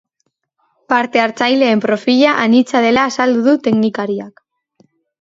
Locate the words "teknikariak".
3.71-4.47